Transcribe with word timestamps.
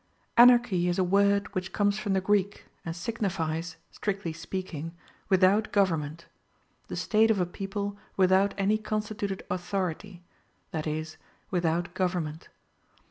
ANARCHY 0.35 0.87
is 0.87 0.97
a 0.97 1.03
word 1.03 1.53
which 1.53 1.71
comes 1.73 1.99
from 1.99 2.13
the 2.13 2.21
Greek, 2.21 2.65
and 2.83 2.95
signifies, 2.95 3.75
strictly 3.91 4.33
speaking, 4.33 4.95
without 5.29 5.71
government: 5.71 6.25
the 6.87 6.95
state 6.95 7.29
of 7.29 7.39
a 7.39 7.45
people 7.45 7.95
without 8.17 8.55
any 8.57 8.79
constituted 8.79 9.45
authority, 9.51 10.23
that 10.71 10.87
is, 10.87 11.17
without 11.51 11.93
government. 11.93 12.49